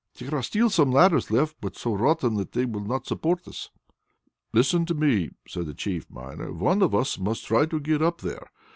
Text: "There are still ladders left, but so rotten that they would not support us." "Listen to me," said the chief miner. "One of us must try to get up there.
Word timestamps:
"There 0.17 0.33
are 0.33 0.41
still 0.41 0.67
ladders 0.67 1.29
left, 1.29 1.57
but 1.61 1.75
so 1.75 1.93
rotten 1.93 2.33
that 2.33 2.53
they 2.53 2.65
would 2.65 2.87
not 2.87 3.05
support 3.05 3.47
us." 3.47 3.69
"Listen 4.51 4.83
to 4.87 4.95
me," 4.95 5.29
said 5.47 5.67
the 5.67 5.75
chief 5.75 6.09
miner. 6.09 6.51
"One 6.51 6.81
of 6.81 6.95
us 6.95 7.19
must 7.19 7.45
try 7.45 7.67
to 7.67 7.79
get 7.79 8.01
up 8.01 8.21
there. 8.21 8.49